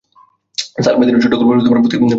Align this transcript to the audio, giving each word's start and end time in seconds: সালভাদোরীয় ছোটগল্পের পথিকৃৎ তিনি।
সালভাদোরীয় 0.77 1.21
ছোটগল্পের 1.23 1.57
পথিকৃৎ 1.75 1.91
তিনি। 1.93 2.05